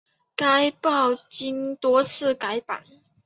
[0.35, 2.83] 该报经多次改版。